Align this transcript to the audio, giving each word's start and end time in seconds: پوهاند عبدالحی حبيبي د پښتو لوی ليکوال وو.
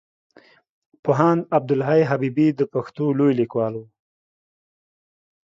پوهاند 1.03 1.41
عبدالحی 1.57 2.03
حبيبي 2.09 2.47
د 2.53 2.61
پښتو 2.73 3.05
لوی 3.19 3.33
ليکوال 3.41 3.73
وو. 3.77 3.87